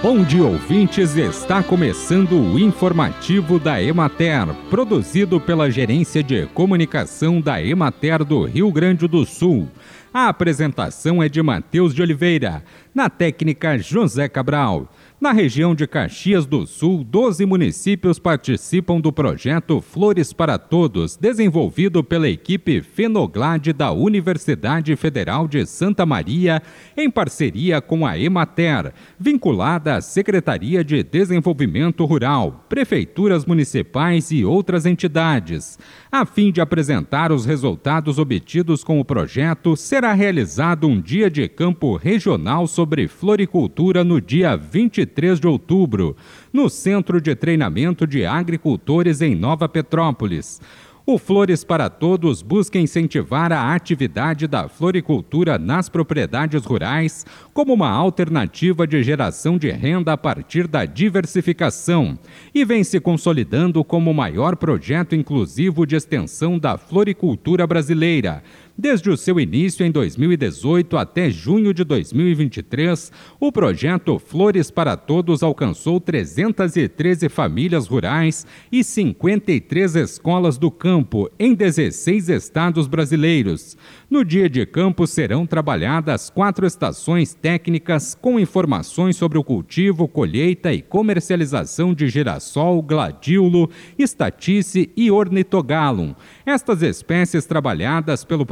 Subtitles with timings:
[0.00, 1.16] Bom dia, ouvintes.
[1.16, 8.70] Está começando o informativo da Emater, produzido pela Gerência de Comunicação da Emater do Rio
[8.70, 9.68] Grande do Sul.
[10.12, 14.90] A apresentação é de Matheus de Oliveira, na técnica José Cabral.
[15.20, 22.04] Na região de Caxias do Sul, 12 municípios participam do projeto Flores para Todos, desenvolvido
[22.04, 26.62] pela equipe Fenoglade da Universidade Federal de Santa Maria,
[26.96, 34.86] em parceria com a Emater, vinculada à Secretaria de Desenvolvimento Rural, prefeituras municipais e outras
[34.86, 35.80] entidades.
[36.12, 39.76] A fim de apresentar os resultados obtidos com o projeto,
[40.12, 46.16] realizado um dia de campo regional sobre floricultura no dia 23 23 de outubro,
[46.52, 50.60] no Centro de Treinamento de Agricultores em Nova Petrópolis.
[51.04, 57.24] O Flores para Todos busca incentivar a atividade da floricultura nas propriedades rurais
[57.54, 62.18] como uma alternativa de geração de renda a partir da diversificação
[62.54, 68.42] e vem se consolidando como o maior projeto inclusivo de extensão da floricultura brasileira,
[68.80, 75.42] Desde o seu início em 2018 até junho de 2023, o projeto Flores para Todos
[75.42, 83.76] alcançou 313 famílias rurais e 53 escolas do campo em 16 estados brasileiros.
[84.08, 90.72] No dia de campo serão trabalhadas quatro estações técnicas com informações sobre o cultivo, colheita
[90.72, 93.68] e comercialização de girassol, gladiolo,
[93.98, 96.14] estatice e ornitogalum.
[96.46, 98.46] Estas espécies trabalhadas pelo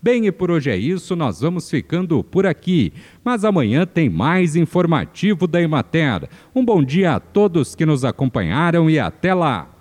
[0.00, 2.92] Bem, e por hoje é isso, nós vamos ficando por aqui.
[3.24, 6.28] Mas amanhã tem mais informativo da Emater.
[6.54, 9.73] Um bom dia a todos que nos acompanharam e até lá!